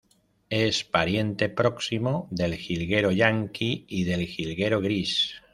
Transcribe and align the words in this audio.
Es 0.49 0.83
pariente 0.83 1.47
próximo 1.47 2.27
del 2.31 2.55
jilguero 2.55 3.11
yanqui 3.11 3.85
y 3.87 4.03
del 4.05 4.25
jilguero 4.25 4.81
gris. 4.81 5.35